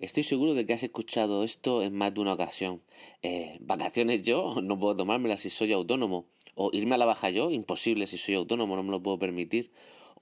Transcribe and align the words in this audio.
Estoy 0.00 0.22
seguro 0.22 0.54
de 0.54 0.64
que 0.64 0.74
has 0.74 0.84
escuchado 0.84 1.42
esto 1.42 1.82
en 1.82 1.92
más 1.92 2.14
de 2.14 2.20
una 2.20 2.34
ocasión. 2.34 2.80
Eh, 3.22 3.58
vacaciones 3.60 4.22
yo 4.22 4.54
no 4.62 4.78
puedo 4.78 4.94
tomármelas 4.94 5.40
si 5.40 5.50
soy 5.50 5.72
autónomo. 5.72 6.26
O 6.54 6.70
irme 6.72 6.94
a 6.94 6.98
la 6.98 7.04
baja 7.04 7.30
yo, 7.30 7.50
imposible 7.50 8.06
si 8.06 8.16
soy 8.16 8.34
autónomo, 8.34 8.76
no 8.76 8.84
me 8.84 8.92
lo 8.92 9.02
puedo 9.02 9.18
permitir. 9.18 9.72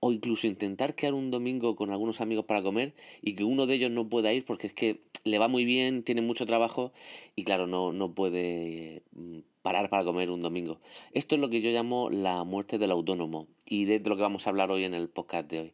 O 0.00 0.12
incluso 0.12 0.46
intentar 0.46 0.94
quedar 0.94 1.12
un 1.12 1.30
domingo 1.30 1.76
con 1.76 1.90
algunos 1.90 2.22
amigos 2.22 2.46
para 2.46 2.62
comer 2.62 2.94
y 3.20 3.34
que 3.34 3.44
uno 3.44 3.66
de 3.66 3.74
ellos 3.74 3.90
no 3.90 4.08
pueda 4.08 4.32
ir 4.32 4.46
porque 4.46 4.66
es 4.66 4.72
que 4.72 5.02
le 5.24 5.38
va 5.38 5.48
muy 5.48 5.66
bien, 5.66 6.04
tiene 6.04 6.22
mucho 6.22 6.46
trabajo 6.46 6.92
y 7.34 7.44
claro, 7.44 7.66
no, 7.66 7.92
no 7.92 8.14
puede 8.14 9.02
mm, 9.12 9.40
parar 9.60 9.90
para 9.90 10.04
comer 10.04 10.30
un 10.30 10.40
domingo. 10.40 10.80
Esto 11.12 11.34
es 11.34 11.40
lo 11.40 11.50
que 11.50 11.60
yo 11.60 11.70
llamo 11.70 12.08
la 12.08 12.44
muerte 12.44 12.78
del 12.78 12.92
autónomo 12.92 13.46
y 13.66 13.84
de 13.84 13.98
lo 14.00 14.16
que 14.16 14.22
vamos 14.22 14.46
a 14.46 14.50
hablar 14.50 14.70
hoy 14.70 14.84
en 14.84 14.94
el 14.94 15.08
podcast 15.08 15.50
de 15.50 15.60
hoy. 15.60 15.72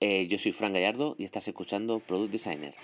Eh, 0.00 0.26
yo 0.28 0.38
soy 0.38 0.52
Fran 0.52 0.72
Gallardo 0.72 1.16
y 1.18 1.24
estás 1.24 1.48
escuchando 1.48 1.98
Product 1.98 2.32
Designer. 2.32 2.74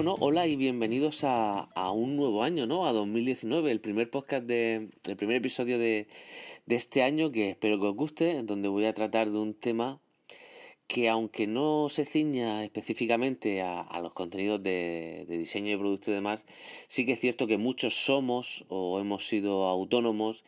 Bueno, 0.00 0.16
hola 0.20 0.46
y 0.46 0.56
bienvenidos 0.56 1.24
a, 1.24 1.68
un 1.92 2.16
nuevo 2.16 2.42
año, 2.42 2.66
¿no? 2.66 2.86
A 2.86 2.92
2019, 2.94 3.70
el 3.70 3.82
primer 3.82 4.08
podcast 4.08 4.44
de, 4.46 4.88
el 5.06 5.16
primer 5.18 5.36
episodio 5.36 5.78
de, 5.78 6.08
este 6.68 7.02
año 7.02 7.30
que 7.30 7.50
espero 7.50 7.78
que 7.78 7.86
os 7.88 7.94
guste, 7.94 8.42
donde 8.42 8.70
voy 8.70 8.86
a 8.86 8.94
tratar 8.94 9.30
de 9.30 9.36
un 9.36 9.52
tema 9.52 10.00
que 10.86 11.10
aunque 11.10 11.46
no 11.46 11.90
se 11.90 12.06
ciña 12.06 12.64
específicamente 12.64 13.60
a, 13.60 14.00
los 14.00 14.14
contenidos 14.14 14.62
de, 14.62 15.26
diseño 15.28 15.70
y 15.70 15.76
producto 15.76 16.10
y 16.10 16.14
demás, 16.14 16.46
sí 16.88 17.04
que 17.04 17.12
es 17.12 17.20
cierto 17.20 17.46
que 17.46 17.58
muchos 17.58 17.92
somos 17.92 18.64
o 18.68 19.00
hemos 19.00 19.26
sido 19.26 19.66
autónomos 19.66 20.44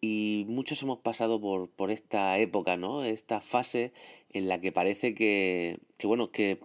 y 0.00 0.46
muchos 0.48 0.82
hemos 0.82 1.00
pasado 1.00 1.42
por, 1.42 1.68
por 1.68 1.90
esta 1.90 2.38
época, 2.38 2.78
¿no? 2.78 3.04
Esta 3.04 3.42
fase 3.42 3.92
en 4.30 4.48
la 4.48 4.62
que 4.62 4.72
parece 4.72 5.14
que, 5.14 5.78
que 5.98 6.06
bueno, 6.06 6.30
que 6.30 6.58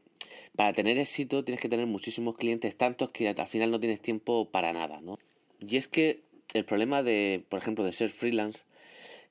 para 0.55 0.73
tener 0.73 0.97
éxito 0.97 1.43
tienes 1.43 1.61
que 1.61 1.69
tener 1.69 1.85
muchísimos 1.85 2.35
clientes, 2.35 2.75
tantos 2.75 3.11
que 3.11 3.29
al 3.29 3.47
final 3.47 3.71
no 3.71 3.79
tienes 3.79 4.01
tiempo 4.01 4.49
para 4.49 4.73
nada, 4.73 4.99
¿no? 5.01 5.17
Y 5.59 5.77
es 5.77 5.87
que 5.87 6.21
el 6.53 6.65
problema 6.65 7.03
de, 7.03 7.43
por 7.49 7.59
ejemplo, 7.59 7.83
de 7.83 7.93
ser 7.93 8.09
freelance 8.09 8.63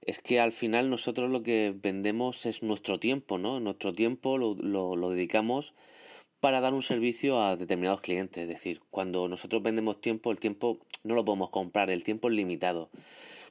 es 0.02 0.20
que 0.20 0.40
al 0.40 0.52
final 0.52 0.88
nosotros 0.90 1.30
lo 1.30 1.42
que 1.42 1.74
vendemos 1.74 2.46
es 2.46 2.62
nuestro 2.62 2.98
tiempo, 2.98 3.38
¿no? 3.38 3.60
Nuestro 3.60 3.92
tiempo 3.92 4.38
lo, 4.38 4.54
lo, 4.54 5.10
dedicamos 5.10 5.74
para 6.40 6.60
dar 6.60 6.72
un 6.72 6.82
servicio 6.82 7.42
a 7.42 7.56
determinados 7.56 8.00
clientes. 8.00 8.44
Es 8.44 8.48
decir, 8.48 8.80
cuando 8.90 9.28
nosotros 9.28 9.62
vendemos 9.62 10.00
tiempo, 10.00 10.30
el 10.30 10.38
tiempo 10.38 10.78
no 11.02 11.14
lo 11.14 11.24
podemos 11.24 11.50
comprar, 11.50 11.90
el 11.90 12.04
tiempo 12.04 12.28
es 12.28 12.34
limitado. 12.34 12.90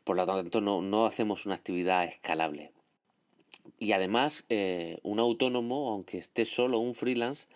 Por 0.03 0.15
lo 0.15 0.25
tanto, 0.25 0.61
no, 0.61 0.81
no 0.81 1.05
hacemos 1.05 1.45
una 1.45 1.55
actividad 1.55 2.05
escalable. 2.05 2.71
Y 3.79 3.91
además, 3.91 4.45
eh, 4.49 4.99
un 5.03 5.19
autónomo, 5.19 5.89
aunque 5.91 6.17
esté 6.17 6.45
solo, 6.45 6.79
un 6.79 6.95
freelance, 6.95 7.47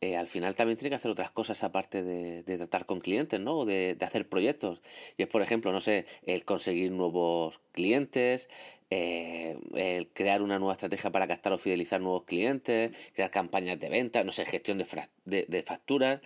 eh, 0.00 0.16
al 0.16 0.28
final 0.28 0.54
también 0.54 0.76
tiene 0.76 0.90
que 0.90 0.96
hacer 0.96 1.10
otras 1.10 1.30
cosas 1.30 1.64
aparte 1.64 2.02
de, 2.02 2.42
tratar 2.44 2.86
con 2.86 3.00
clientes, 3.00 3.40
¿no? 3.40 3.64
De, 3.64 3.94
de, 3.94 4.04
hacer 4.04 4.28
proyectos. 4.28 4.82
Y 5.16 5.22
es, 5.22 5.28
por 5.28 5.42
ejemplo, 5.42 5.72
no 5.72 5.80
sé, 5.80 6.06
el 6.24 6.44
conseguir 6.44 6.90
nuevos 6.92 7.60
clientes, 7.72 8.48
eh, 8.90 9.58
el 9.74 10.08
crear 10.08 10.42
una 10.42 10.58
nueva 10.58 10.74
estrategia 10.74 11.10
para 11.10 11.26
captar 11.26 11.52
o 11.52 11.58
fidelizar 11.58 12.00
nuevos 12.00 12.24
clientes, 12.24 12.92
crear 13.14 13.30
campañas 13.30 13.80
de 13.80 13.88
venta, 13.88 14.22
no 14.22 14.32
sé, 14.32 14.44
gestión 14.44 14.78
de, 14.78 15.46
de, 15.48 15.62
facturas, 15.62 16.20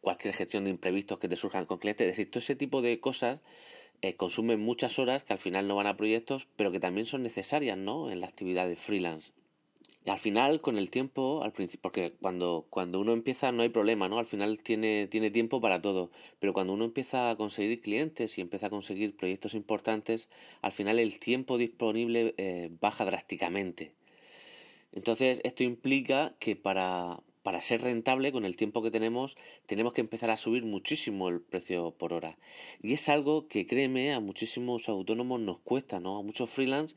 cualquier 0.00 0.34
gestión 0.34 0.64
de 0.64 0.70
imprevistos 0.70 1.18
que 1.18 1.28
te 1.28 1.36
surjan 1.36 1.66
con 1.66 1.78
clientes. 1.78 2.06
Es 2.06 2.12
decir, 2.12 2.30
todo 2.30 2.38
ese 2.38 2.56
tipo 2.56 2.82
de 2.82 3.00
cosas 3.00 3.40
eh, 4.02 4.14
consumen 4.16 4.60
muchas 4.60 4.98
horas 4.98 5.24
que 5.24 5.32
al 5.32 5.38
final 5.38 5.68
no 5.68 5.76
van 5.76 5.86
a 5.86 5.96
proyectos, 5.96 6.46
pero 6.56 6.70
que 6.72 6.80
también 6.80 7.06
son 7.06 7.22
necesarias, 7.22 7.78
¿no? 7.78 8.10
En 8.10 8.20
la 8.20 8.26
actividad 8.26 8.66
de 8.68 8.76
freelance. 8.76 9.32
Y 10.06 10.10
al 10.10 10.20
final, 10.20 10.60
con 10.60 10.78
el 10.78 10.88
tiempo, 10.88 11.42
al 11.42 11.52
principio, 11.52 11.82
porque 11.82 12.12
cuando, 12.20 12.66
cuando 12.70 13.00
uno 13.00 13.12
empieza 13.12 13.50
no 13.50 13.62
hay 13.62 13.70
problema, 13.70 14.08
¿no? 14.08 14.20
Al 14.20 14.26
final 14.26 14.60
tiene, 14.60 15.08
tiene 15.08 15.32
tiempo 15.32 15.60
para 15.60 15.82
todo. 15.82 16.12
Pero 16.38 16.52
cuando 16.52 16.74
uno 16.74 16.84
empieza 16.84 17.28
a 17.28 17.36
conseguir 17.36 17.80
clientes 17.80 18.38
y 18.38 18.40
empieza 18.40 18.66
a 18.68 18.70
conseguir 18.70 19.16
proyectos 19.16 19.54
importantes, 19.54 20.28
al 20.62 20.70
final 20.72 21.00
el 21.00 21.18
tiempo 21.18 21.58
disponible 21.58 22.34
eh, 22.38 22.70
baja 22.80 23.04
drásticamente. 23.04 23.94
Entonces, 24.92 25.40
esto 25.42 25.64
implica 25.64 26.36
que 26.38 26.54
para, 26.54 27.20
para 27.46 27.60
ser 27.60 27.82
rentable 27.82 28.32
con 28.32 28.44
el 28.44 28.56
tiempo 28.56 28.82
que 28.82 28.90
tenemos 28.90 29.36
tenemos 29.66 29.92
que 29.92 30.00
empezar 30.00 30.30
a 30.30 30.36
subir 30.36 30.64
muchísimo 30.64 31.28
el 31.28 31.40
precio 31.40 31.92
por 31.92 32.12
hora. 32.12 32.36
Y 32.82 32.92
es 32.92 33.08
algo 33.08 33.46
que 33.46 33.66
créeme 33.66 34.12
a 34.14 34.18
muchísimos 34.18 34.88
autónomos 34.88 35.38
nos 35.38 35.60
cuesta, 35.60 36.00
¿no? 36.00 36.18
A 36.18 36.24
muchos 36.24 36.50
freelance 36.50 36.96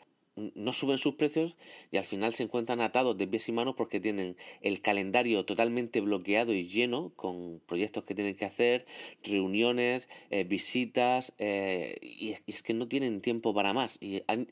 no 0.56 0.74
suben 0.74 0.98
sus 0.98 1.14
precios 1.14 1.56
y 1.92 1.98
al 1.98 2.06
final 2.06 2.34
se 2.34 2.42
encuentran 2.42 2.82
atados 2.82 3.16
de 3.16 3.28
pies 3.28 3.48
y 3.48 3.52
manos 3.52 3.76
porque 3.76 4.00
tienen 4.00 4.38
el 4.62 4.82
calendario 4.82 5.46
totalmente 5.46 6.02
bloqueado 6.02 6.52
y 6.52 6.68
lleno 6.68 7.12
con 7.16 7.62
proyectos 7.68 8.04
que 8.06 8.16
tienen 8.16 8.36
que 8.36 8.46
hacer, 8.46 8.88
reuniones, 9.22 10.10
eh, 10.32 10.46
visitas 10.46 11.32
eh, 11.38 11.96
y, 12.02 12.32
es, 12.48 12.64
que 12.64 12.74
no 12.74 12.88
tienen 12.88 13.22
tiempo 13.22 13.54
para 13.54 13.74
más 13.74 14.00
y 14.02 14.24
han, 14.26 14.48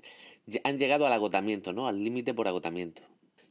han 0.63 0.78
llegado 0.78 1.07
al 1.07 1.13
agotamiento, 1.13 1.74
¿no? 1.74 1.88
Al 1.88 2.03
límite 2.03 2.36
por 2.36 2.47
agotamiento. 2.47 3.02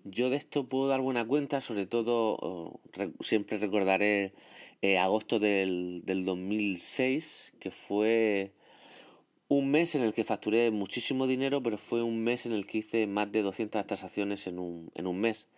Yo 0.09 0.31
de 0.31 0.37
esto 0.37 0.69
puedo 0.69 0.87
dar 0.87 1.01
buena 1.01 1.27
cuenta, 1.27 1.61
sobre 1.61 1.85
todo 1.85 2.81
siempre 3.19 3.59
recordaré 3.59 4.35
eh, 4.81 4.99
agosto 4.99 5.41
del, 5.41 6.03
del 6.05 6.25
2006, 6.25 7.55
que 7.59 7.73
fue 7.73 8.53
un 9.49 9.69
mes 9.73 9.97
en 9.97 10.03
el 10.03 10.15
que 10.15 10.23
facturé 10.23 10.71
muchísimo 10.71 11.27
dinero, 11.27 11.61
pero 11.61 11.77
fue 11.77 12.05
un 12.05 12.23
mes 12.23 12.47
en 12.47 12.53
el 12.53 12.69
que 12.69 12.79
hice 12.79 13.09
más 13.09 13.33
de 13.33 13.43
200 13.43 13.85
tasaciones 13.85 14.47
en 14.47 14.61
un, 14.61 14.93
en 14.95 15.09
un 15.09 15.19
mes. 15.19 15.49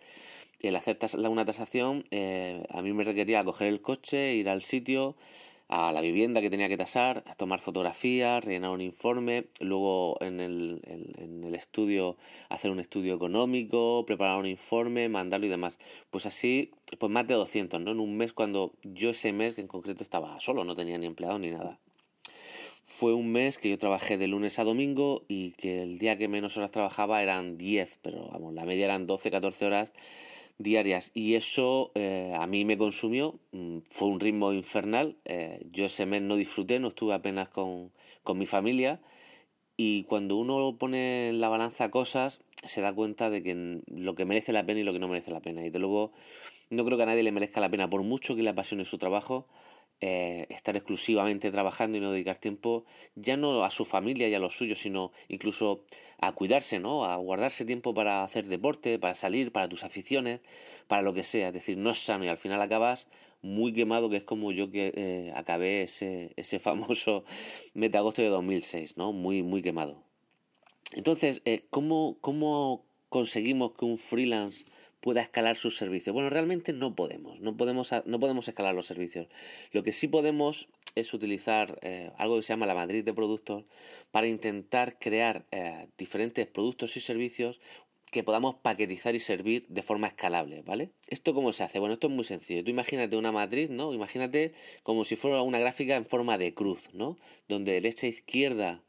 El 0.61 0.75
hacer 0.75 0.97
una 1.29 1.45
tasación 1.45 2.03
eh, 2.09 2.63
a 2.69 2.81
mí 2.81 2.91
me 2.91 3.03
requería 3.03 3.43
coger 3.43 3.67
el 3.67 3.81
coche, 3.81 4.33
ir 4.33 4.49
al 4.49 4.63
sitio, 4.63 5.15
a 5.69 5.91
la 5.91 6.01
vivienda 6.01 6.41
que 6.41 6.49
tenía 6.49 6.67
que 6.67 6.77
tasar, 6.77 7.23
a 7.27 7.35
tomar 7.35 7.59
fotografías, 7.59 8.43
rellenar 8.43 8.71
un 8.71 8.81
informe, 8.81 9.45
luego 9.59 10.17
en 10.19 10.39
el, 10.39 10.81
en, 10.83 11.43
el 11.43 11.53
estudio 11.53 12.17
hacer 12.49 12.71
un 12.71 12.79
estudio 12.79 13.13
económico, 13.13 14.03
preparar 14.07 14.39
un 14.39 14.47
informe, 14.47 15.09
mandarlo 15.09 15.45
y 15.45 15.49
demás. 15.49 15.77
Pues 16.09 16.25
así, 16.25 16.71
pues 16.97 17.11
más 17.11 17.27
de 17.27 17.35
200, 17.35 17.79
¿no? 17.81 17.91
En 17.91 17.99
un 17.99 18.17
mes 18.17 18.33
cuando 18.33 18.73
yo 18.83 19.11
ese 19.11 19.31
mes 19.31 19.59
en 19.59 19.67
concreto 19.67 20.01
estaba 20.01 20.39
solo, 20.39 20.63
no 20.63 20.75
tenía 20.75 20.97
ni 20.97 21.05
empleado 21.05 21.37
ni 21.37 21.51
nada. 21.51 21.79
Fue 22.83 23.13
un 23.13 23.31
mes 23.31 23.59
que 23.59 23.69
yo 23.69 23.77
trabajé 23.77 24.17
de 24.17 24.27
lunes 24.27 24.57
a 24.57 24.63
domingo 24.63 25.23
y 25.27 25.51
que 25.51 25.83
el 25.83 25.99
día 25.99 26.17
que 26.17 26.27
menos 26.27 26.57
horas 26.57 26.71
trabajaba 26.71 27.21
eran 27.21 27.59
10, 27.59 27.99
pero 28.01 28.27
vamos, 28.31 28.55
la 28.55 28.65
media 28.65 28.85
eran 28.85 29.05
12, 29.05 29.29
14 29.29 29.65
horas 29.67 29.93
diarias. 30.59 31.11
Y 31.15 31.33
eso 31.33 31.91
eh, 31.95 32.35
a 32.37 32.45
mí 32.45 32.65
me 32.65 32.77
consumió, 32.77 33.39
mm, 33.51 33.79
fue 33.89 34.09
un 34.09 34.19
ritmo 34.19 34.53
infernal, 34.53 35.17
eh, 35.25 35.65
yo 35.71 35.85
ese 35.85 36.05
mes 36.05 36.21
no 36.21 36.35
disfruté, 36.35 36.79
no 36.79 36.89
estuve 36.89 37.15
apenas 37.15 37.49
con, 37.49 37.91
con 38.23 38.37
mi 38.37 38.45
familia. 38.45 38.99
Y 39.77 40.03
cuando 40.03 40.35
uno 40.35 40.75
pone 40.77 41.29
en 41.29 41.41
la 41.41 41.49
balanza 41.49 41.89
cosas 41.89 42.41
se 42.65 42.81
da 42.81 42.93
cuenta 42.93 43.29
de 43.29 43.41
que 43.41 43.81
lo 43.87 44.15
que 44.15 44.25
merece 44.25 44.51
la 44.51 44.65
pena 44.65 44.81
y 44.81 44.83
lo 44.83 44.93
que 44.93 44.99
no 44.99 45.07
merece 45.07 45.31
la 45.31 45.39
pena. 45.39 45.65
Y 45.65 45.69
de 45.69 45.79
luego 45.79 46.11
no 46.69 46.85
creo 46.85 46.97
que 46.97 47.03
a 47.03 47.07
nadie 47.07 47.23
le 47.23 47.31
merezca 47.31 47.61
la 47.61 47.69
pena 47.69 47.89
por 47.89 48.03
mucho 48.03 48.35
que 48.35 48.43
le 48.43 48.49
apasione 48.49 48.85
su 48.85 48.97
trabajo 48.97 49.47
eh, 50.01 50.47
estar 50.49 50.75
exclusivamente 50.75 51.51
trabajando 51.51 51.97
y 51.97 52.01
no 52.01 52.11
dedicar 52.11 52.37
tiempo 52.37 52.85
ya 53.15 53.35
no 53.35 53.63
a 53.63 53.69
su 53.69 53.83
familia 53.83 54.29
y 54.29 54.33
a 54.33 54.39
los 54.39 54.55
suyos, 54.55 54.79
sino 54.79 55.11
incluso 55.27 55.83
a 56.19 56.31
cuidarse, 56.33 56.79
¿no? 56.79 57.05
A 57.05 57.15
guardarse 57.17 57.65
tiempo 57.65 57.93
para 57.93 58.23
hacer 58.23 58.45
deporte, 58.45 58.97
para 58.99 59.13
salir, 59.13 59.51
para 59.51 59.67
tus 59.67 59.83
aficiones, 59.83 60.39
para 60.87 61.01
lo 61.01 61.13
que 61.13 61.23
sea. 61.23 61.49
Es 61.49 61.53
decir, 61.53 61.77
no 61.77 61.89
es 61.89 61.99
sano 61.99 62.25
y 62.25 62.29
al 62.29 62.37
final 62.37 62.61
acabas 62.61 63.07
muy 63.41 63.73
quemado, 63.73 64.09
que 64.09 64.17
es 64.17 64.23
como 64.23 64.51
yo 64.51 64.71
que 64.71 64.91
eh, 64.95 65.33
acabé 65.35 65.83
ese, 65.83 66.33
ese 66.35 66.59
famoso 66.59 67.23
mes 67.73 67.91
de 67.91 67.97
agosto 67.97 68.21
de 68.21 68.29
2006, 68.29 68.97
¿no? 68.97 69.11
Muy, 69.11 69.43
muy 69.43 69.61
quemado. 69.61 70.03
Entonces, 70.93 71.41
eh, 71.45 71.65
¿cómo, 71.69 72.17
¿cómo 72.21 72.85
conseguimos 73.09 73.73
que 73.73 73.85
un 73.85 73.97
freelance 73.97 74.65
pueda 75.01 75.21
escalar 75.21 75.55
sus 75.55 75.77
servicios. 75.77 76.13
Bueno, 76.13 76.29
realmente 76.29 76.73
no 76.73 76.95
podemos, 76.95 77.39
no 77.39 77.55
podemos, 77.55 77.91
no 78.05 78.19
podemos 78.19 78.47
escalar 78.47 78.75
los 78.75 78.85
servicios. 78.85 79.27
Lo 79.71 79.83
que 79.83 79.91
sí 79.91 80.07
podemos 80.07 80.67
es 80.95 81.13
utilizar 81.13 81.79
eh, 81.81 82.11
algo 82.17 82.37
que 82.37 82.43
se 82.43 82.53
llama 82.53 82.65
la 82.65 82.75
matriz 82.75 83.05
de 83.05 83.13
productos 83.13 83.63
para 84.11 84.27
intentar 84.27 84.97
crear 84.99 85.45
eh, 85.51 85.87
diferentes 85.97 86.47
productos 86.47 86.97
y 86.97 86.99
servicios 86.99 87.59
que 88.11 88.23
podamos 88.23 88.55
paquetizar 88.55 89.15
y 89.15 89.19
servir 89.19 89.65
de 89.69 89.83
forma 89.83 90.07
escalable, 90.07 90.63
¿vale? 90.63 90.89
¿Esto 91.07 91.33
cómo 91.33 91.53
se 91.53 91.63
hace? 91.63 91.79
Bueno, 91.79 91.93
esto 91.93 92.07
es 92.07 92.13
muy 92.13 92.23
sencillo. 92.23 92.63
Tú 92.63 92.71
imagínate 92.71 93.15
una 93.15 93.31
matriz, 93.31 93.69
¿no? 93.69 93.93
Imagínate 93.93 94.53
como 94.83 95.03
si 95.03 95.15
fuera 95.15 95.41
una 95.43 95.59
gráfica 95.59 95.95
en 95.95 96.05
forma 96.05 96.37
de 96.37 96.53
cruz, 96.53 96.89
¿no? 96.93 97.17
Donde 97.47 97.73
derecha 97.73 98.07
e 98.07 98.09
izquierda, 98.09 98.81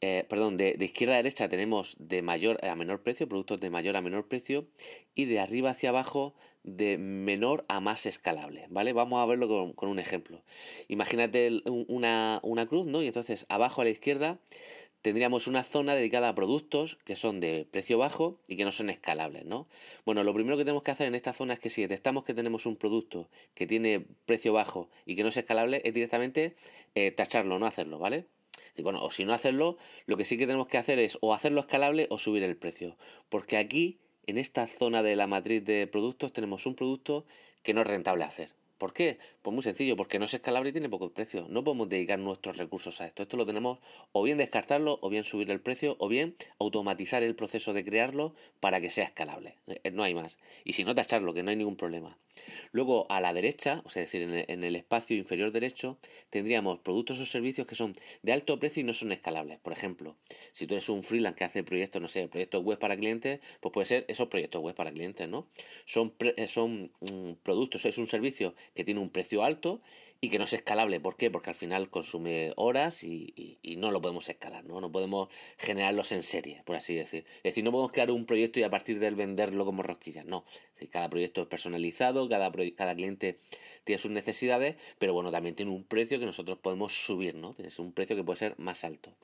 eh, 0.00 0.24
perdón, 0.28 0.56
de, 0.56 0.76
izquierda 0.80 1.14
a 1.14 1.16
derecha 1.18 1.48
tenemos 1.48 1.96
de 1.98 2.22
mayor 2.22 2.64
a 2.64 2.74
menor 2.76 3.02
precio, 3.02 3.28
productos 3.28 3.60
de 3.60 3.70
mayor 3.70 3.96
a 3.96 4.02
menor 4.02 4.28
precio, 4.28 4.66
y 5.14 5.24
de 5.24 5.40
arriba 5.40 5.70
hacia 5.70 5.90
abajo 5.90 6.34
de 6.62 6.98
menor 6.98 7.64
a 7.68 7.80
más 7.80 8.06
escalable, 8.06 8.66
¿vale? 8.70 8.92
Vamos 8.92 9.22
a 9.22 9.26
verlo 9.26 9.48
con, 9.48 9.72
con 9.72 9.88
un 9.88 9.98
ejemplo. 9.98 10.42
Imagínate 10.88 11.62
una, 11.66 12.40
una 12.42 12.66
cruz, 12.66 12.86
¿no? 12.86 13.02
Y 13.02 13.06
entonces 13.06 13.46
abajo 13.48 13.80
a 13.80 13.84
la 13.84 13.90
izquierda 13.90 14.38
tendríamos 15.02 15.46
una 15.46 15.64
zona 15.64 15.94
dedicada 15.94 16.28
a 16.28 16.34
productos 16.34 16.96
que 17.04 17.16
son 17.16 17.40
de 17.40 17.66
precio 17.70 17.98
bajo 17.98 18.40
y 18.48 18.56
que 18.56 18.64
no 18.64 18.72
son 18.72 18.90
escalables, 18.90 19.44
¿no? 19.44 19.68
Bueno, 20.04 20.24
lo 20.24 20.34
primero 20.34 20.56
que 20.56 20.64
tenemos 20.64 20.82
que 20.82 20.90
hacer 20.90 21.06
en 21.06 21.14
esta 21.14 21.32
zona 21.32 21.54
es 21.54 21.60
que 21.60 21.70
si 21.70 21.82
detectamos 21.82 22.24
que 22.24 22.34
tenemos 22.34 22.66
un 22.66 22.76
producto 22.76 23.28
que 23.54 23.66
tiene 23.66 24.04
precio 24.26 24.52
bajo 24.52 24.90
y 25.06 25.16
que 25.16 25.22
no 25.22 25.28
es 25.28 25.36
escalable, 25.36 25.80
es 25.84 25.94
directamente 25.94 26.54
eh, 26.94 27.10
tacharlo, 27.12 27.58
no 27.58 27.66
hacerlo, 27.66 27.98
¿vale? 27.98 28.26
Bueno, 28.82 29.02
o 29.02 29.10
si 29.10 29.24
no 29.24 29.32
hacerlo, 29.32 29.76
lo 30.06 30.16
que 30.16 30.24
sí 30.24 30.36
que 30.36 30.46
tenemos 30.46 30.68
que 30.68 30.78
hacer 30.78 30.98
es 30.98 31.18
o 31.20 31.34
hacerlo 31.34 31.60
escalable 31.60 32.06
o 32.10 32.18
subir 32.18 32.42
el 32.42 32.56
precio. 32.56 32.96
Porque 33.28 33.56
aquí, 33.56 33.98
en 34.26 34.38
esta 34.38 34.66
zona 34.66 35.02
de 35.02 35.16
la 35.16 35.26
matriz 35.26 35.64
de 35.64 35.86
productos, 35.86 36.32
tenemos 36.32 36.66
un 36.66 36.74
producto 36.74 37.24
que 37.62 37.74
no 37.74 37.82
es 37.82 37.86
rentable 37.86 38.24
hacer. 38.24 38.50
¿Por 38.78 38.92
qué? 38.92 39.18
Pues 39.42 39.52
muy 39.52 39.64
sencillo, 39.64 39.96
porque 39.96 40.20
no 40.20 40.26
es 40.26 40.34
escalable 40.34 40.70
y 40.70 40.72
tiene 40.72 40.88
poco 40.88 41.10
precio. 41.10 41.46
No 41.50 41.64
podemos 41.64 41.88
dedicar 41.88 42.20
nuestros 42.20 42.56
recursos 42.56 43.00
a 43.00 43.06
esto. 43.06 43.24
Esto 43.24 43.36
lo 43.36 43.44
tenemos 43.44 43.80
o 44.12 44.22
bien 44.22 44.38
descartarlo, 44.38 45.00
o 45.02 45.10
bien 45.10 45.24
subir 45.24 45.50
el 45.50 45.60
precio, 45.60 45.96
o 45.98 46.06
bien 46.06 46.36
automatizar 46.60 47.24
el 47.24 47.34
proceso 47.34 47.72
de 47.72 47.84
crearlo 47.84 48.34
para 48.60 48.80
que 48.80 48.90
sea 48.90 49.04
escalable. 49.04 49.56
Eh, 49.66 49.90
no 49.90 50.04
hay 50.04 50.14
más. 50.14 50.38
Y 50.64 50.74
si 50.74 50.84
no, 50.84 50.94
tacharlo, 50.94 51.34
que 51.34 51.42
no 51.42 51.50
hay 51.50 51.56
ningún 51.56 51.76
problema. 51.76 52.16
Luego, 52.72 53.06
a 53.10 53.20
la 53.20 53.32
derecha, 53.32 53.82
o 53.84 53.88
sea, 53.88 54.02
decir, 54.02 54.22
en 54.22 54.64
el, 54.64 54.76
espacio 54.76 55.16
inferior 55.16 55.52
derecho, 55.52 55.98
tendríamos 56.30 56.78
productos 56.80 57.20
o 57.20 57.26
servicios 57.26 57.66
que 57.66 57.74
son 57.74 57.94
de 58.22 58.32
alto 58.32 58.58
precio 58.58 58.80
y 58.80 58.84
no 58.84 58.92
son 58.92 59.12
escalables. 59.12 59.58
Por 59.58 59.72
ejemplo, 59.72 60.16
si 60.52 60.66
tú 60.66 60.74
eres 60.74 60.88
un 60.88 61.02
freelance 61.02 61.36
que 61.36 61.44
hace 61.44 61.62
proyectos, 61.62 62.00
no 62.00 62.08
sé, 62.08 62.28
proyectos 62.28 62.62
web 62.62 62.78
para 62.78 62.96
clientes, 62.96 63.40
pues 63.60 63.72
puede 63.72 63.86
ser 63.86 64.04
esos 64.08 64.28
proyectos 64.28 64.62
web 64.62 64.74
para 64.74 64.92
clientes, 64.92 65.28
¿no? 65.28 65.48
Son, 65.86 66.14
eh, 66.20 66.48
son 66.48 66.92
mm, 67.00 67.32
productos, 67.42 67.84
es 67.84 67.98
un 67.98 68.06
servicio 68.06 68.54
que 68.74 68.84
tiene 68.84 69.00
un 69.00 69.10
precio 69.10 69.42
alto 69.42 69.80
y 70.20 70.30
que 70.30 70.38
no 70.38 70.44
es 70.44 70.52
escalable. 70.52 71.00
¿Por 71.00 71.16
qué? 71.16 71.30
Porque 71.30 71.50
al 71.50 71.56
final 71.56 71.90
consume 71.90 72.52
horas 72.56 73.04
y, 73.04 73.58
no 73.78 73.92
lo 73.92 74.00
podemos 74.00 74.28
escalar, 74.28 74.64
¿no? 74.64 74.80
No 74.80 74.90
podemos 74.90 75.28
generarlos 75.56 76.10
en 76.10 76.24
serie, 76.24 76.62
por 76.64 76.74
así 76.74 76.94
decir. 76.94 77.24
Es 77.36 77.42
decir, 77.44 77.62
no 77.62 77.70
podemos 77.70 77.92
crear 77.92 78.10
un 78.10 78.26
proyecto 78.26 78.58
y 78.58 78.64
a 78.64 78.70
partir 78.70 78.98
de 78.98 79.06
él 79.06 79.14
venderlo 79.14 79.64
como 79.64 79.82
rosquillas, 79.82 80.26
no. 80.26 80.44
cada 80.90 81.08
proyecto 81.08 81.42
es 81.42 81.46
personalizado, 81.46 82.28
cada, 82.28 82.50
cada 82.76 82.94
cliente 82.96 83.38
tiene 83.84 83.98
sus 84.00 84.10
necesidades, 84.10 84.76
pero 84.98 85.12
bueno, 85.12 85.30
también 85.30 85.54
tiene 85.54 85.70
un 85.70 85.84
precio 85.84 86.18
que 86.18 86.26
nosotros 86.26 86.58
podemos 86.58 86.92
subir, 86.92 87.36
¿no? 87.36 87.54
Es 87.58 87.78
un 87.78 87.92
precio 87.92 88.16
que 88.16 88.24
puede 88.24 88.38
ser 88.38 88.58
más 88.58 88.84
alto. 88.84 89.14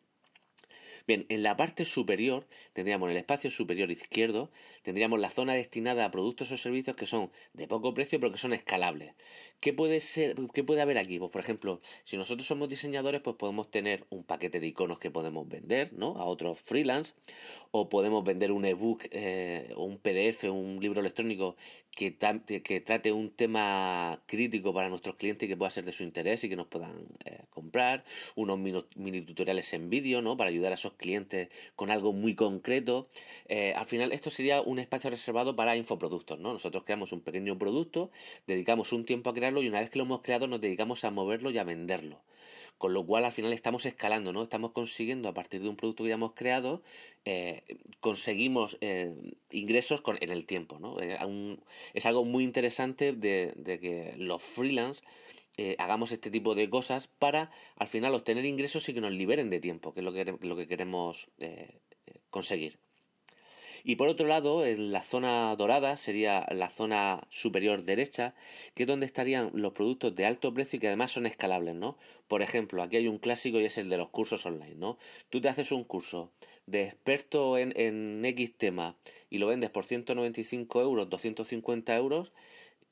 Bien, 1.07 1.27
en 1.29 1.43
la 1.43 1.57
parte 1.57 1.85
superior 1.85 2.47
tendríamos 2.73 3.07
en 3.07 3.13
el 3.13 3.19
espacio 3.19 3.51
superior 3.51 3.91
izquierdo, 3.91 4.51
tendríamos 4.83 5.21
la 5.21 5.31
zona 5.31 5.55
destinada 5.55 6.05
a 6.05 6.11
productos 6.11 6.51
o 6.51 6.57
servicios 6.57 6.97
que 6.97 7.07
son 7.07 7.31
de 7.53 7.69
poco 7.69 7.95
precio 7.95 8.21
pero 8.21 8.33
que 8.33 8.39
son 8.39 8.53
escalables. 8.53 9.15
¿Qué 9.61 9.73
puede 9.73 10.01
ser, 10.01 10.37
qué 10.53 10.63
puede 10.63 10.83
haber 10.83 10.99
aquí? 10.99 11.19
Pues 11.19 11.31
por 11.31 11.41
ejemplo, 11.41 11.81
si 12.05 12.17
nosotros 12.17 12.47
somos 12.47 12.69
diseñadores, 12.69 13.21
pues 13.23 13.37
podemos 13.37 13.71
tener 13.71 14.05
un 14.11 14.25
paquete 14.25 14.61
de 14.61 14.67
iconos 14.67 14.99
que 14.99 15.11
podemos 15.11 15.49
vender, 15.49 15.93
¿no? 15.93 16.17
A 16.19 16.25
otros 16.25 16.61
freelance, 16.61 17.15
o 17.71 17.89
podemos 17.89 18.25
vender 18.25 18.53
un 18.53 18.65
ebook 18.65 19.05
eh, 19.11 19.73
o 19.77 19.85
un 19.85 19.99
PDF, 19.99 20.45
un 20.45 20.79
libro 20.81 21.01
electrónico 21.01 21.57
que, 21.95 22.17
que 22.63 22.81
trate 22.81 23.13
un 23.13 23.31
tema 23.31 24.21
crítico 24.27 24.75
para 24.75 24.89
nuestros 24.89 25.17
clientes 25.17 25.47
y 25.47 25.49
que 25.49 25.57
pueda 25.57 25.71
ser 25.71 25.85
de 25.85 25.93
su 25.93 26.03
interés 26.03 26.45
y 26.45 26.49
que 26.49 26.57
nos 26.57 26.67
puedan 26.67 27.07
eh, 27.25 27.41
comprar, 27.51 28.05
unos 28.35 28.59
mini, 28.59 29.23
tutoriales 29.23 29.73
en 29.73 29.91
vídeo, 29.91 30.21
¿no? 30.21 30.37
Para 30.37 30.51
ayudar 30.51 30.73
a 30.73 30.77
esos 30.85 30.97
clientes 30.99 31.49
con 31.77 31.91
algo 31.91 32.13
muy 32.13 32.35
concreto. 32.35 33.09
Eh, 33.49 33.73
al 33.75 33.87
final, 33.87 34.13
esto 34.13 34.31
sería 34.31 34.61
un 34.61 34.79
espacio 34.79 35.11
reservado 35.11 35.57
para 35.57 35.77
infoproductos, 35.77 36.39
¿no? 36.39 36.53
Nosotros 36.53 36.85
creamos 36.85 37.13
un 37.13 37.21
pequeño 37.21 37.59
producto, 37.59 38.11
dedicamos 38.47 38.93
un 38.93 39.05
tiempo 39.05 39.31
a 39.31 39.35
crearlo 39.35 39.63
y 39.63 39.69
una 39.69 39.81
vez 39.81 39.91
que 39.91 39.99
lo 39.99 40.05
hemos 40.05 40.23
creado 40.23 40.47
nos 40.47 40.61
dedicamos 40.61 41.05
a 41.05 41.11
moverlo 41.11 41.51
y 41.51 41.59
a 41.59 41.65
venderlo. 41.65 42.21
Con 42.77 42.93
lo 42.93 43.07
cual 43.07 43.25
al 43.25 43.33
final 43.33 43.53
estamos 43.53 43.87
escalando, 43.87 44.33
¿no? 44.33 44.43
Estamos 44.43 44.73
consiguiendo 44.73 45.29
a 45.29 45.35
partir 45.35 45.63
de 45.63 45.69
un 45.69 45.77
producto 45.77 46.03
que 46.03 46.09
ya 46.09 46.17
hemos 46.17 46.35
creado, 46.35 46.83
eh, 47.25 47.63
conseguimos 48.01 48.77
eh, 48.81 49.15
ingresos 49.51 50.01
con, 50.01 50.19
en 50.21 50.31
el 50.31 50.45
tiempo, 50.45 50.79
¿no? 50.81 50.97
es 50.99 52.07
algo 52.07 52.25
muy 52.25 52.45
interesante 52.45 53.13
de, 53.13 53.55
que 53.81 54.15
los 54.19 54.43
freelance 54.43 55.03
eh, 55.57 55.77
hagamos 55.79 56.13
este 56.13 56.31
tipo 56.31 56.55
de 56.55 56.69
cosas 56.71 57.07
para 57.07 57.51
al 57.77 57.89
final 57.89 58.15
obtener 58.15 58.45
ingresos 58.45 58.89
y 58.89 58.95
que 58.95 59.01
nos 59.01 59.13
liberen 59.13 59.51
de 59.51 59.61
tiempo, 59.61 59.93
que 59.93 60.01
es 60.01 60.05
lo 60.05 60.13
que, 60.13 60.37
lo 60.41 60.57
que 60.57 60.67
queremos 60.67 61.29
conseguir. 62.31 62.79
Y 63.87 63.97
por 63.97 64.09
otro 64.09 64.27
lado, 64.27 64.65
en 64.65 64.93
la 64.93 65.03
zona 65.03 65.55
dorada 65.57 65.99
sería 65.99 66.47
la 66.51 66.71
zona 66.71 67.21
superior 67.29 67.83
derecha, 67.83 68.35
que 68.75 68.85
es 68.85 68.87
donde 68.87 69.05
estarían 69.05 69.51
los 69.53 69.75
productos 69.75 70.15
de 70.15 70.25
alto 70.25 70.55
precio 70.55 70.79
y 70.79 70.81
que 70.81 70.87
además 70.87 71.13
son 71.13 71.27
escalables, 71.27 71.75
¿no? 71.75 71.99
Por 72.27 72.41
ejemplo, 72.41 72.83
aquí 72.83 72.97
hay 72.97 73.09
un 73.09 73.19
clásico 73.19 73.61
y 73.61 73.67
es 73.67 73.77
el 73.77 73.91
de 73.91 73.99
los 73.99 74.09
cursos 74.09 74.47
online, 74.47 74.77
¿no? 74.77 74.97
Tú 75.29 75.43
te 75.43 75.51
haces 75.51 75.71
un 75.71 75.85
curso 75.85 76.33
de 76.65 76.85
experto 76.85 77.59
en, 77.59 77.79
en 77.79 78.25
X 78.25 78.57
tema 78.57 78.97
y 79.29 79.37
lo 79.37 79.49
vendes 79.49 79.69
por 79.69 79.85
195 79.85 80.81
euros, 80.81 81.11
250 81.11 81.95
euros, 81.95 82.33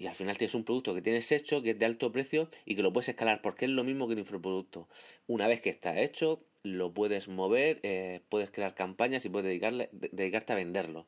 y 0.02 0.08
al 0.08 0.16
final 0.16 0.36
tienes 0.36 0.56
un 0.56 0.64
producto 0.64 0.94
que 0.94 1.00
tienes 1.00 1.30
hecho, 1.30 1.62
que 1.62 1.70
es 1.70 1.78
de 1.78 1.86
alto 1.86 2.10
precio 2.10 2.48
y 2.64 2.74
que 2.74 2.82
lo 2.82 2.92
puedes 2.92 3.08
escalar 3.08 3.40
porque 3.40 3.66
es 3.66 3.70
lo 3.70 3.84
mismo 3.84 4.08
que 4.08 4.14
un 4.14 4.18
infoproducto. 4.18 4.88
Una 5.28 5.46
vez 5.46 5.60
que 5.60 5.70
está 5.70 6.00
hecho, 6.00 6.44
lo 6.64 6.92
puedes 6.92 7.28
mover, 7.28 7.78
eh, 7.84 8.20
puedes 8.28 8.50
crear 8.50 8.74
campañas 8.74 9.24
y 9.24 9.28
puedes 9.28 9.46
dedicarle, 9.46 9.90
dedicarte 9.92 10.54
a 10.54 10.56
venderlo. 10.56 11.06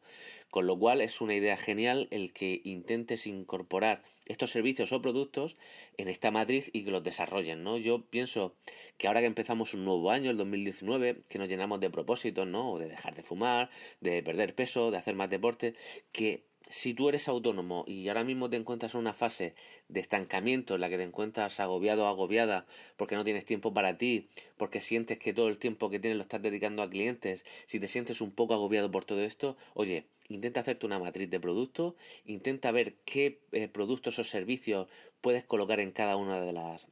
Con 0.49 0.69
lo 0.69 0.79
cual 0.79 1.01
es 1.01 1.21
una 1.21 1.35
idea 1.35 1.57
genial 1.57 2.07
el 2.13 2.33
que 2.33 2.61
intentes 2.63 3.27
incorporar 3.27 4.05
estos 4.27 4.53
servicios 4.53 4.93
o 4.93 5.03
productos 5.03 5.57
en 5.97 6.07
esta 6.07 6.31
matriz 6.31 6.71
y 6.73 6.85
que 6.85 6.93
los 6.93 7.03
desarrollen, 7.03 7.65
¿no? 7.65 7.79
Yo 7.79 8.09
pienso 8.11 8.55
que 8.97 9.09
ahora 9.09 9.21
que 9.21 9.27
empezamos 9.27 9.75
un 9.75 9.85
nuevo 9.85 10.13
año, 10.13 10.31
el 10.31 10.37
2019, 10.37 11.23
que 11.29 11.39
nos 11.41 11.49
llenamos 11.49 11.81
de 11.81 11.91
propósitos, 11.91 12.47
¿no? 12.47 12.79
De 12.79 12.87
dejar 12.87 13.17
de 13.17 13.25
fumar, 13.25 13.71
de 14.01 14.23
perder 14.23 14.55
peso, 14.55 14.93
de 14.93 14.99
hacer 14.99 15.17
más 15.17 15.31
deporte, 15.31 15.75
que 16.13 16.54
si 16.71 16.95
tú 16.95 17.09
eres 17.09 17.29
autónomo 17.29 17.85
y 17.87 18.09
ahora 18.09 18.25
mismo 18.25 18.49
te 18.49 18.57
encuentras 18.57 18.95
en 18.95 19.01
una 19.01 19.15
fase 19.15 19.55
de 19.89 20.01
estancamiento 20.01 20.75
en 20.75 20.81
la 20.81 20.89
que 20.89 20.97
te 20.97 21.03
encuentras 21.03 21.61
agobiado 21.61 22.05
o 22.05 22.07
agobiada 22.07 22.67
porque 22.97 23.17
no 23.17 23.25
tienes 23.25 23.45
tiempo 23.45 23.75
para 23.75 23.99
ti, 23.99 24.29
porque 24.57 24.81
sientes 24.81 25.19
que 25.19 25.35
todo 25.35 25.49
el 25.49 25.59
tiempo 25.59 25.91
que 25.91 25.99
tienes 25.99 26.17
lo 26.17 26.23
estás 26.23 26.43
dedicando 26.43 26.83
a 26.83 26.91
clientes, 26.91 27.45
si 27.67 27.81
te 27.81 27.89
sientes 27.89 28.21
un 28.21 28.33
poco 28.33 28.55
agobiado 28.55 28.91
por 28.91 29.05
todo 29.05 29.23
esto, 29.23 29.57
oye, 29.75 30.07
intenta 30.29 30.61
hacerte 30.61 30.87
una 30.87 30.99
matriz 30.99 31.29
de 31.31 31.41
productos, 31.41 31.95
intenta 32.25 32.71
ver 32.71 32.95
qué 33.05 33.41
eh, 33.53 33.69
productos 33.69 34.19
o 34.19 34.25
servicios 34.25 34.89
puedes 35.21 35.45
colocar 35.45 35.81
en 35.81 35.93
cada 35.93 36.17
una 36.17 36.41
de 36.41 36.53
las 36.53 36.89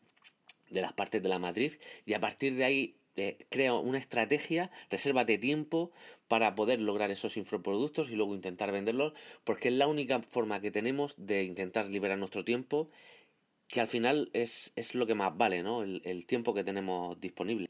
de 0.70 0.80
las 0.80 0.94
partes 0.94 1.23
de 1.23 1.28
la 1.28 1.38
matriz 1.38 1.78
y 2.06 2.14
a 2.14 2.20
partir 2.20 2.54
de 2.54 2.64
ahí 2.64 2.97
eh, 3.14 3.47
crea 3.50 3.75
una 3.75 3.99
estrategia, 3.99 4.70
resérvate 4.90 5.37
tiempo 5.37 5.92
para 6.32 6.54
poder 6.54 6.80
lograr 6.80 7.10
esos 7.10 7.36
infoproductos 7.36 8.10
y 8.10 8.16
luego 8.16 8.34
intentar 8.34 8.72
venderlos, 8.72 9.12
porque 9.44 9.68
es 9.68 9.74
la 9.74 9.86
única 9.86 10.18
forma 10.22 10.62
que 10.62 10.70
tenemos 10.70 11.14
de 11.18 11.44
intentar 11.44 11.88
liberar 11.88 12.16
nuestro 12.16 12.42
tiempo, 12.42 12.88
que 13.68 13.82
al 13.82 13.86
final 13.86 14.30
es, 14.32 14.72
es 14.74 14.94
lo 14.94 15.04
que 15.04 15.14
más 15.14 15.36
vale, 15.36 15.62
¿no? 15.62 15.82
el 15.82 16.24
tiempo 16.24 16.54
que 16.54 16.64
tenemos 16.64 17.20
disponible. 17.20 17.68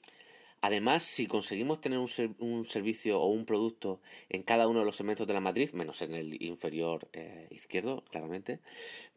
Además, 0.64 1.02
si 1.02 1.26
conseguimos 1.26 1.81
tener 1.81 1.99
un, 1.99 2.09
un, 2.38 2.64
servicio 2.64 3.21
o 3.21 3.26
un 3.26 3.45
producto 3.45 4.00
en 4.28 4.45
cada 4.45 4.69
uno 4.69 4.78
de 4.78 4.87
los 4.87 4.95
segmentos 4.95 5.26
de 5.26 5.35
la 5.35 5.40
matriz, 5.40 5.75
menos 5.75 6.00
en 6.02 6.14
el 6.14 6.40
inferior 6.40 7.09
eh, 7.12 7.49
izquierdo, 7.50 8.04
claramente, 8.11 8.61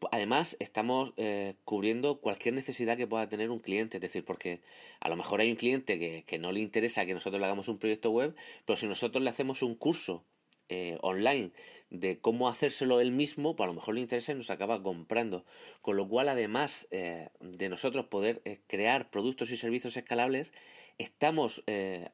pues 0.00 0.10
además 0.12 0.56
estamos 0.58 1.12
eh, 1.16 1.54
cubriendo 1.64 2.20
cualquier 2.20 2.54
necesidad 2.54 2.96
que 2.96 3.06
pueda 3.06 3.28
tener 3.28 3.50
un 3.50 3.60
cliente. 3.60 3.98
Es 3.98 4.00
decir, 4.00 4.24
porque 4.24 4.60
a 4.98 5.08
lo 5.08 5.14
mejor 5.14 5.40
hay 5.40 5.50
un 5.50 5.56
cliente 5.56 6.00
que, 6.00 6.24
que 6.26 6.40
no 6.40 6.50
le 6.50 6.58
interesa 6.58 7.06
que 7.06 7.14
nosotros 7.14 7.38
le 7.38 7.46
hagamos 7.46 7.68
un 7.68 7.78
proyecto 7.78 8.10
web, 8.10 8.34
pero 8.64 8.76
si 8.76 8.88
nosotros 8.88 9.22
le 9.22 9.30
hacemos 9.30 9.62
un 9.62 9.76
curso 9.76 10.24
eh, 10.68 10.98
online 11.02 11.52
de 11.90 12.18
cómo 12.18 12.48
hacérselo 12.48 13.00
él 13.00 13.12
mismo, 13.12 13.54
pues 13.54 13.66
a 13.66 13.68
lo 13.68 13.74
mejor 13.74 13.94
le 13.94 14.00
interesa 14.00 14.32
y 14.32 14.34
nos 14.34 14.50
acaba 14.50 14.82
comprando. 14.82 15.44
Con 15.80 15.96
lo 15.96 16.08
cual, 16.08 16.28
además 16.28 16.88
eh, 16.90 17.28
de 17.40 17.68
nosotros 17.68 18.06
poder 18.06 18.42
eh, 18.44 18.58
crear 18.66 19.10
productos 19.10 19.50
y 19.50 19.56
servicios 19.56 19.96
escalables, 19.96 20.52
estamos 20.98 21.62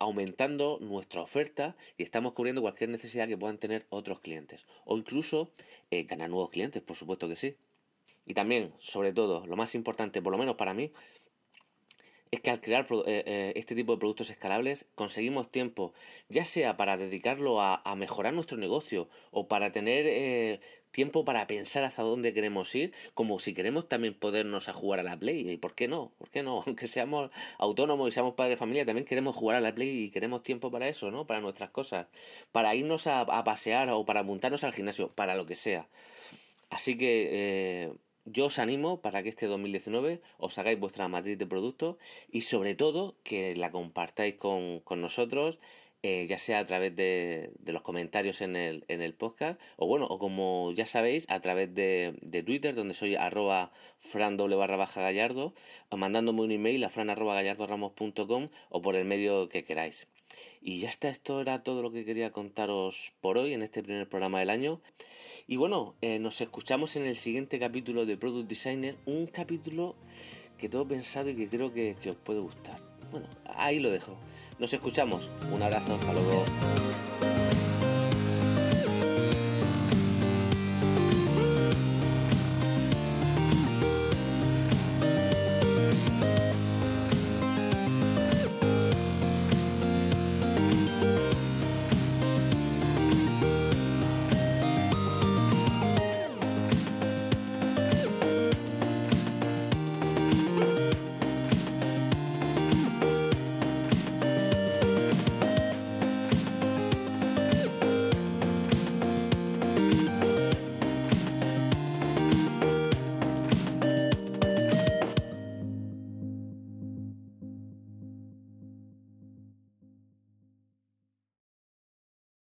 aumentando 0.01 0.79
nuestra 0.81 1.23
oferta 1.23 1.77
y 1.97 2.03
estamos 2.03 2.33
cubriendo 2.33 2.63
cualquier 2.63 2.91
necesidad 2.91 3.29
que 3.29 3.39
puedan 3.39 3.59
tener 3.59 3.87
otros 3.91 4.19
clientes. 4.21 4.67
O 4.85 4.99
incluso 4.99 5.53
ganar 5.91 6.29
nuevos 6.31 6.51
clientes, 6.51 6.83
por 6.83 6.97
supuesto 6.97 7.29
que 7.29 7.37
sí. 7.37 7.55
Y 8.27 8.35
también, 8.35 8.73
sobre 8.81 9.13
todo, 9.13 9.47
lo 9.47 9.57
más 9.57 9.75
importante, 9.77 10.21
por 10.21 10.33
lo 10.33 10.39
menos 10.39 10.57
para 10.57 10.75
mí, 10.75 10.91
es 12.33 12.41
que 12.41 12.51
al 12.51 12.61
crear 12.61 12.87
eh, 12.91 13.23
eh, 13.27 13.53
este 13.57 13.75
tipo 13.75 13.93
de 13.93 13.99
productos 13.99 14.31
escalables 14.31 14.87
conseguimos 14.95 15.51
tiempo, 15.51 15.93
ya 16.31 16.47
sea 16.47 16.79
para 16.79 16.97
dedicarlo 16.97 17.61
a, 17.61 17.83
mejorar 17.95 18.33
nuestro 18.33 18.57
negocio 18.57 19.09
o 19.31 19.49
para 19.49 19.71
tener 19.71 20.07
eh, 20.09 20.61
tiempo 20.91 21.27
para 21.27 21.47
pensar 21.47 21.85
hacia 21.85 22.03
dónde 22.05 22.33
queremos 22.33 22.75
ir, 22.75 22.93
como 23.13 23.39
si 23.39 23.53
queremos 23.53 23.87
también 23.87 24.15
podernos 24.15 24.71
a 24.71 24.73
jugar 24.73 25.01
a 25.01 25.03
la 25.03 25.19
Play. 25.19 25.49
¿Y 25.49 25.59
por 25.59 25.75
qué 25.75 25.89
no? 25.89 26.13
¿Por 26.19 26.31
qué 26.31 26.43
no? 26.43 26.63
Aunque 26.67 26.87
seamos 26.89 27.31
autónomos 27.59 28.09
y 28.09 28.13
seamos 28.13 28.33
padres 28.33 28.53
de 28.53 28.57
familia, 28.57 28.87
también 28.87 29.05
queremos 29.05 29.37
jugar 29.37 29.59
a 29.59 29.61
la 29.61 29.75
Play 29.75 30.05
y 30.05 30.11
queremos 30.11 30.43
tiempo 30.43 30.71
para 30.71 30.89
eso, 30.89 31.11
¿no? 31.11 31.27
Para 31.27 31.43
nuestras 31.43 31.69
cosas, 31.69 32.07
para 32.51 32.75
irnos 32.75 33.07
a, 33.07 33.27
pasear 33.45 33.91
o 33.91 34.07
para 34.07 34.23
montarnos 34.23 34.65
al 34.65 34.73
gimnasio, 34.73 35.11
para 35.11 35.35
lo 35.35 35.45
que 35.45 35.57
sea. 35.57 35.87
Así 36.71 36.97
que 36.97 37.93
yo 38.25 38.47
os 38.47 38.59
animo 38.59 39.01
para 39.01 39.23
que 39.23 39.29
este 39.29 39.47
2019 39.47 40.21
os 40.39 40.59
hagáis 40.59 40.79
vuestra 40.79 41.09
matriz 41.09 41.39
de 41.39 41.47
productos 41.47 41.97
y 42.31 42.43
sobre 42.43 42.75
todo 42.75 43.17
que 43.25 43.57
la 43.57 43.71
compartáis 43.71 44.35
con, 44.37 44.81
con 44.81 45.01
nosotros, 45.01 45.59
eh, 46.05 46.27
ya 46.27 46.37
sea 46.37 46.59
a 46.59 46.67
través 46.67 46.97
de, 46.97 47.53
los 47.65 47.83
comentarios 47.83 48.41
en 48.41 48.57
el, 48.57 48.85
en 48.89 49.03
el 49.03 49.15
podcast 49.15 49.61
o 49.77 49.87
bueno, 49.87 50.07
o 50.07 50.19
como 50.19 50.73
ya 50.73 50.85
sabéis, 50.85 51.27
a 51.29 51.41
través 51.41 51.73
de, 51.75 52.43
Twitter 52.45 52.75
donde 52.75 52.95
soy 52.95 53.15
arroba 53.15 53.71
fran 54.01 54.37
barra 54.37 54.77
baja 54.77 55.01
gallardo 55.01 55.55
o 55.91 55.97
mandándome 55.97 56.41
un 56.43 56.51
email 56.51 56.83
a 56.83 56.89
fran 56.89 57.09
arroba 57.09 57.41
o 58.71 58.83
por 58.83 58.97
el 58.97 59.05
medio 59.05 59.49
que 59.49 59.63
queráis. 59.63 60.09
Y 60.61 60.81
ya 60.81 60.89
está, 60.89 61.09
esto 61.09 61.41
era 61.41 61.63
todo 61.63 61.83
lo 61.83 61.93
que 61.93 62.05
quería 62.05 62.33
contaros 62.33 63.13
por 63.21 63.39
hoy 63.39 63.55
en 63.55 63.63
este 63.63 63.83
primer 63.85 64.09
programa 64.09 64.41
del 64.41 64.51
año. 64.51 64.81
Y 65.47 65.57
bueno, 65.57 65.95
eh, 66.01 66.19
nos 66.19 66.41
escuchamos 66.41 66.97
en 66.97 67.05
el 67.05 67.17
siguiente 67.17 67.61
capítulo 67.61 68.07
de 68.07 68.17
Product 68.17 68.49
Designer, 68.49 68.97
un 69.07 69.27
capítulo 69.27 69.95
que 70.59 70.69
tengo 70.69 70.89
pensado 70.89 71.31
y 71.31 71.37
que 71.37 71.49
creo 71.49 71.73
que 71.73 71.95
os 72.11 72.17
puede 72.17 72.41
gustar. 72.41 72.81
Bueno, 73.13 73.29
ahí 73.45 73.79
lo 73.79 73.91
dejo. 73.91 74.17
Nos 74.63 74.73
escuchamos. 74.73 75.29
Un 75.53 75.61
abrazo, 75.61 75.93
hasta 75.93 76.13
luego. 76.13 76.45